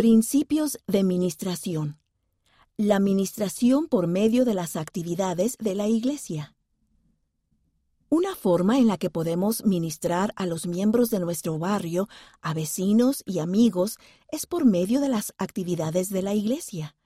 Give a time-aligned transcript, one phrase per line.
[0.00, 1.98] Principios de ministración.
[2.78, 6.54] La ministración por medio de las actividades de la Iglesia.
[8.08, 12.08] Una forma en la que podemos ministrar a los miembros de nuestro barrio,
[12.40, 13.98] a vecinos y amigos,
[14.32, 16.96] es por medio de las actividades de la Iglesia.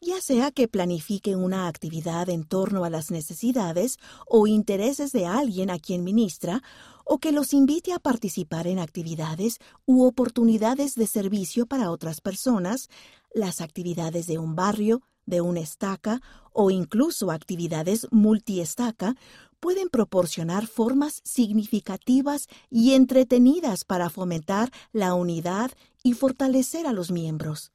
[0.00, 3.96] Ya sea que planifique una actividad en torno a las necesidades
[4.28, 6.62] o intereses de alguien a quien ministra,
[7.06, 12.88] o que los invite a participar en actividades u oportunidades de servicio para otras personas,
[13.32, 16.20] las actividades de un barrio, de una estaca
[16.52, 19.16] o incluso actividades multiestaca
[19.60, 25.70] pueden proporcionar formas significativas y entretenidas para fomentar la unidad
[26.02, 27.72] y fortalecer a los miembros.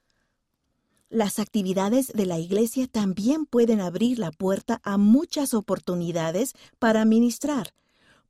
[1.12, 7.74] Las actividades de la Iglesia también pueden abrir la puerta a muchas oportunidades para ministrar.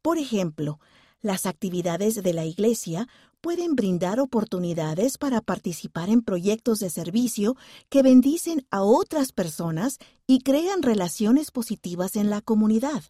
[0.02, 0.80] Por ejemplo,
[1.21, 3.07] las actividades de la Iglesia
[3.40, 7.55] pueden brindar oportunidades para participar en proyectos de servicio
[7.90, 13.04] que bendicen a otras personas y crean relaciones positivas en la comunidad.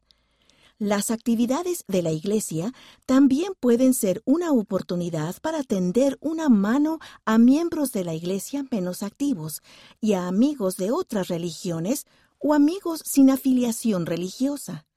[0.84, 2.74] Las actividades de la Iglesia
[3.06, 9.04] también pueden ser una oportunidad para tender una mano a miembros de la Iglesia menos
[9.04, 9.62] activos
[10.00, 12.08] y a amigos de otras religiones
[12.40, 14.88] o amigos sin afiliación religiosa.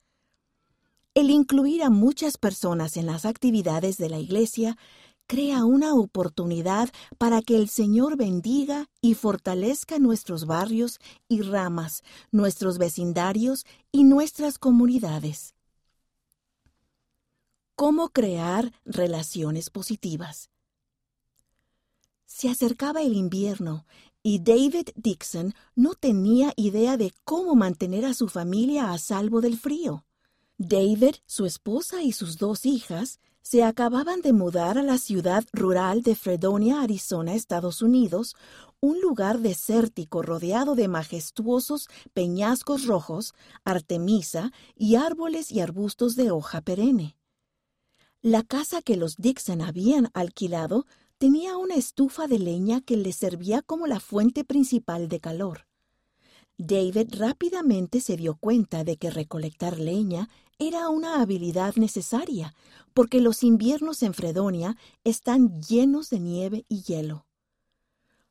[1.13, 4.79] El incluir a muchas personas en las actividades de la Iglesia
[5.27, 10.97] crea una oportunidad para que el Señor bendiga y fortalezca nuestros barrios
[11.27, 15.54] y ramas, nuestros vecindarios y nuestras comunidades.
[17.85, 20.49] ¿Cómo crear relaciones positivas?
[22.25, 23.85] Se acercaba el invierno
[24.23, 29.59] y David Dixon no tenía idea de cómo mantener a su familia a salvo del
[29.59, 30.03] frío.
[30.57, 36.01] David, su esposa y sus dos hijas se acababan de mudar a la ciudad rural
[36.01, 38.35] de Fredonia, Arizona, Estados Unidos,
[38.79, 46.61] un lugar desértico rodeado de majestuosos peñascos rojos, artemisa y árboles y arbustos de hoja
[46.61, 47.15] perenne.
[48.25, 50.87] La casa que los Dixon habían alquilado
[51.19, 55.67] tenía una estufa de leña que les servía como la fuente principal de calor.
[56.57, 60.27] David rápidamente se dio cuenta de que recolectar leña
[60.57, 62.55] era una habilidad necesaria,
[62.95, 67.27] porque los inviernos en Fredonia están llenos de nieve y hielo.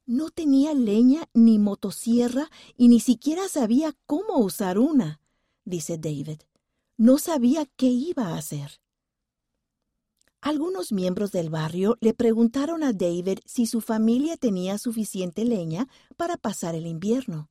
[0.06, 5.20] No tenía leña ni motosierra y ni siquiera sabía cómo usar una,
[5.64, 6.40] dice David.
[6.96, 8.80] No sabía qué iba a hacer.
[10.44, 15.88] Algunos miembros del barrio le preguntaron a David si su familia tenía suficiente leña
[16.18, 17.48] para pasar el invierno.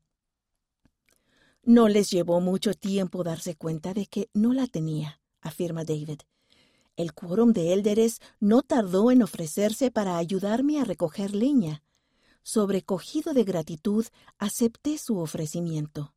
[1.64, 6.20] No les llevó mucho tiempo darse cuenta de que no la tenía, afirma David.
[6.96, 11.82] El quórum de élderes no tardó en ofrecerse para ayudarme a recoger leña.
[12.44, 14.06] Sobrecogido de gratitud,
[14.38, 16.13] acepté su ofrecimiento.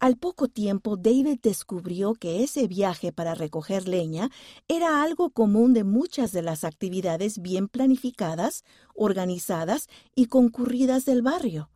[0.00, 4.30] Al poco tiempo, David descubrió que ese viaje para recoger leña
[4.68, 8.64] era algo común de muchas de las actividades bien planificadas,
[8.94, 11.70] organizadas y concurridas del barrio.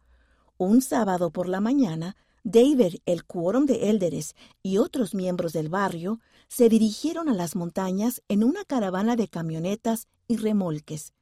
[0.56, 6.20] Un sábado por la mañana, David, el quórum de élderes y otros miembros del barrio
[6.46, 11.12] se dirigieron a las montañas en una caravana de camionetas y remolques.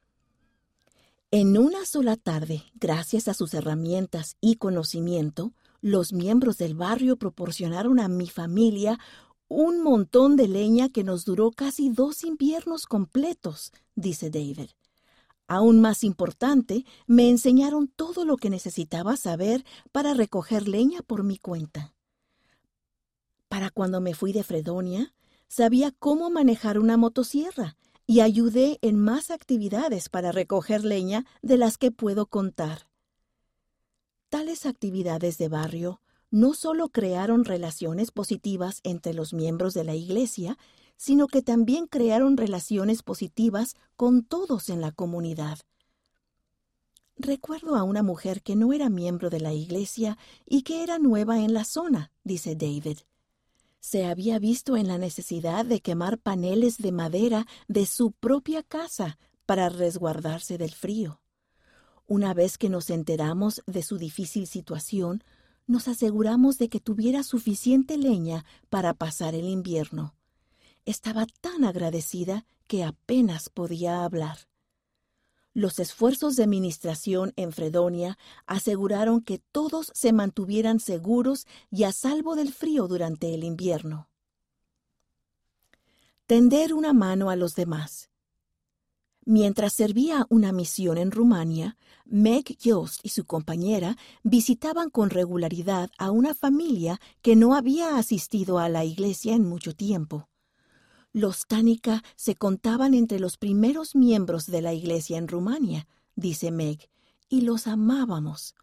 [1.31, 7.99] En una sola tarde, gracias a sus herramientas y conocimiento, los miembros del barrio proporcionaron
[7.99, 8.99] a mi familia
[9.47, 14.69] un montón de leña que nos duró casi dos inviernos completos, dice David.
[15.47, 21.37] Aún más importante, me enseñaron todo lo que necesitaba saber para recoger leña por mi
[21.37, 21.93] cuenta.
[23.49, 25.13] Para cuando me fui de Fredonia,
[25.49, 27.75] sabía cómo manejar una motosierra
[28.07, 32.87] y ayudé en más actividades para recoger leña de las que puedo contar.
[34.31, 35.99] Tales actividades de barrio
[36.29, 40.57] no solo crearon relaciones positivas entre los miembros de la Iglesia,
[40.95, 45.59] sino que también crearon relaciones positivas con todos en la comunidad.
[47.17, 51.39] Recuerdo a una mujer que no era miembro de la Iglesia y que era nueva
[51.39, 52.99] en la zona, dice David.
[53.81, 59.17] Se había visto en la necesidad de quemar paneles de madera de su propia casa
[59.45, 61.20] para resguardarse del frío.
[62.13, 65.23] Una vez que nos enteramos de su difícil situación,
[65.65, 70.13] nos aseguramos de que tuviera suficiente leña para pasar el invierno.
[70.83, 74.39] Estaba tan agradecida que apenas podía hablar.
[75.53, 82.35] Los esfuerzos de administración en Fredonia aseguraron que todos se mantuvieran seguros y a salvo
[82.35, 84.09] del frío durante el invierno.
[86.27, 88.10] Tender una mano a los demás.
[89.31, 96.11] Mientras servía una misión en Rumania, Meg Yost y su compañera visitaban con regularidad a
[96.11, 100.27] una familia que no había asistido a la iglesia en mucho tiempo.
[101.13, 105.87] Los Tánica se contaban entre los primeros miembros de la iglesia en Rumania,
[106.17, 106.89] dice Meg,
[107.29, 108.53] y los amábamos.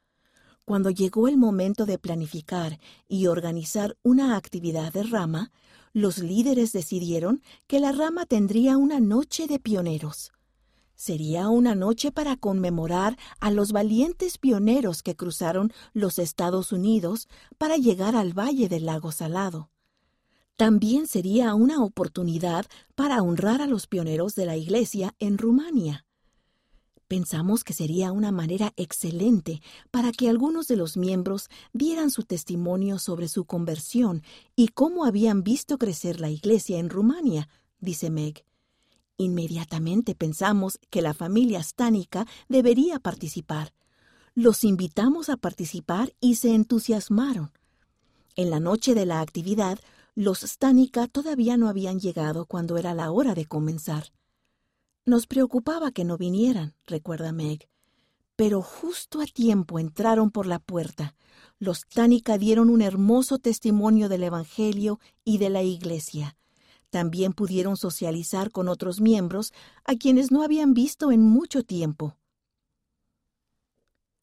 [0.67, 2.79] Cuando llegó el momento de planificar
[3.09, 5.51] y organizar una actividad de rama,
[5.95, 10.31] los líderes decidieron que la rama tendría una noche de pioneros.
[10.99, 17.77] Sería una noche para conmemorar a los valientes pioneros que cruzaron los Estados Unidos para
[17.77, 19.71] llegar al Valle del Lago Salado.
[20.57, 22.67] También sería una oportunidad
[22.97, 26.05] para honrar a los pioneros de la Iglesia en Rumania.
[27.07, 29.63] Pensamos que sería una manera excelente
[29.93, 34.25] para que algunos de los miembros dieran su testimonio sobre su conversión
[34.57, 37.49] y cómo habían visto crecer la Iglesia en Rumania,
[37.79, 38.48] dice Meg.
[39.19, 43.75] Inmediatamente pensamos que la familia Stánica debería participar.
[44.35, 47.51] Los invitamos a participar y se entusiasmaron.
[48.37, 49.81] En la noche de la actividad,
[50.15, 54.13] los Stanica todavía no habían llegado cuando era la hora de comenzar.
[55.05, 57.69] Nos preocupaba que no vinieran, recuerda Meg.
[58.37, 61.17] Pero justo a tiempo entraron por la puerta.
[61.59, 66.37] Los Stanica dieron un hermoso testimonio del Evangelio y de la Iglesia.
[66.91, 69.53] También pudieron socializar con otros miembros
[69.85, 72.17] a quienes no habían visto en mucho tiempo.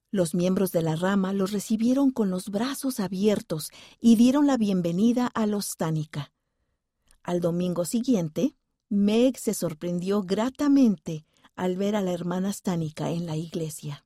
[0.09, 3.69] Los miembros de la rama los recibieron con los brazos abiertos
[3.99, 6.31] y dieron la bienvenida a los Tánica.
[7.21, 8.55] Al domingo siguiente,
[8.87, 11.25] Meg se sorprendió gratamente
[11.55, 14.05] al ver a la hermana Stánica en la iglesia.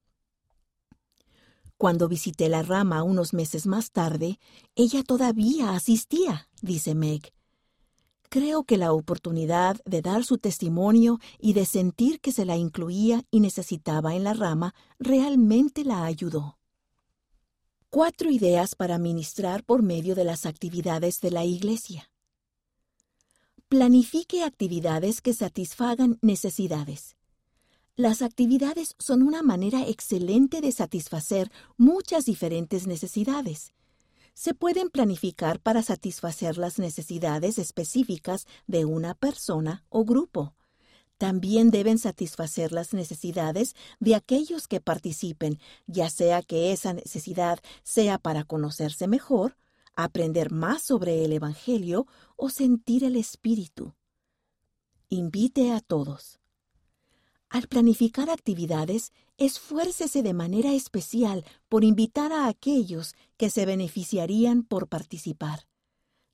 [1.78, 4.40] Cuando visité la rama unos meses más tarde,
[4.76, 7.34] ella todavía asistía, dice Meg.
[8.30, 13.24] Creo que la oportunidad de dar su testimonio y de sentir que se la incluía
[13.32, 16.60] y necesitaba en la rama realmente la ayudó.
[17.90, 22.12] Cuatro ideas para ministrar por medio de las actividades de la Iglesia.
[23.68, 27.16] Planifique actividades que satisfagan necesidades.
[27.96, 33.74] Las actividades son una manera excelente de satisfacer muchas diferentes necesidades
[34.40, 40.56] se pueden planificar para satisfacer las necesidades específicas de una persona o grupo.
[41.18, 48.18] También deben satisfacer las necesidades de aquellos que participen, ya sea que esa necesidad sea
[48.18, 49.58] para conocerse mejor,
[49.94, 52.08] aprender más sobre el Evangelio
[52.38, 53.94] o sentir el Espíritu.
[55.10, 56.40] Invite a todos.
[57.50, 64.88] Al planificar actividades, esfuércese de manera especial por invitar a aquellos que se beneficiarían por
[64.88, 65.66] participar.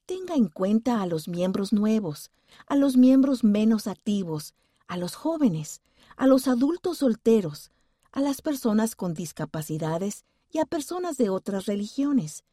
[0.08, 2.32] Tenga en cuenta a los miembros nuevos,
[2.66, 4.56] a los miembros menos activos,
[4.88, 5.82] a los jóvenes,
[6.18, 7.72] a los adultos solteros,
[8.12, 12.44] a las personas con discapacidades y a personas de otras religiones.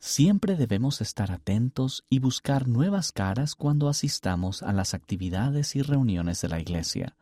[0.01, 6.41] Siempre debemos estar atentos y buscar nuevas caras cuando asistamos a las actividades y reuniones
[6.41, 7.17] de la Iglesia.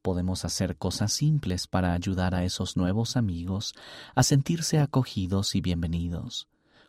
[0.00, 3.74] podemos hacer cosas simples para ayudar a esos nuevos amigos
[4.14, 6.48] a sentirse acogidos y bienvenidos,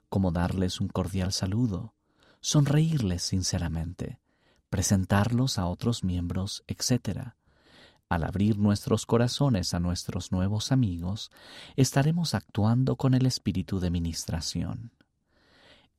[0.10, 1.94] como darles un cordial saludo,
[2.40, 4.20] sonreírles sinceramente,
[4.70, 7.34] presentarlos a otros miembros, etc.
[8.08, 11.32] Al abrir nuestros corazones a nuestros nuevos amigos,
[11.76, 14.92] estaremos actuando con el espíritu de ministración.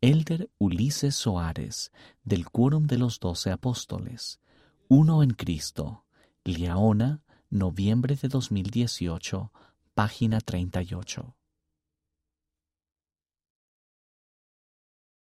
[0.01, 1.93] Elder Ulises Soares,
[2.25, 4.41] del Quórum de los Doce Apóstoles,
[4.89, 6.05] Uno en Cristo,
[6.43, 9.53] Liaona, noviembre de 2018,
[9.95, 11.37] página 38.